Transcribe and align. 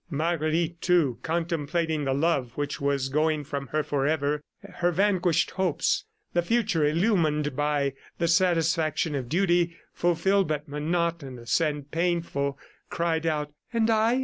Marguerite, 0.09 0.81
too 0.81 1.19
contemplating 1.21 2.05
the 2.05 2.13
love 2.15 2.53
which 2.57 2.81
was 2.81 3.07
going 3.07 3.43
from 3.43 3.67
her 3.67 3.83
forever, 3.83 4.41
her 4.79 4.89
vanished 4.91 5.51
hopes, 5.51 6.05
the 6.33 6.41
future 6.41 6.83
illumined 6.83 7.55
by 7.55 7.93
the 8.17 8.27
satisfaction 8.27 9.13
of 9.13 9.29
duty 9.29 9.77
fulfilled 9.93 10.47
but 10.47 10.67
monotonous 10.67 11.61
and 11.61 11.91
painful 11.91 12.57
cried 12.89 13.27
out: 13.27 13.53
"And 13.71 13.91
I. 13.91 14.19